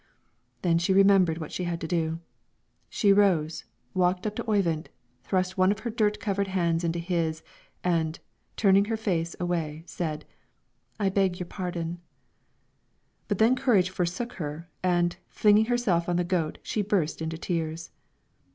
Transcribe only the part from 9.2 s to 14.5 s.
away, said, "I beg your pardon." But then her courage forsook